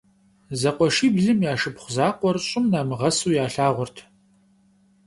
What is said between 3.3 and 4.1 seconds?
ялъагъурт.